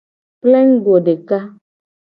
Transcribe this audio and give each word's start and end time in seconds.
Plengugo 0.41 0.95
deka. 1.05 1.37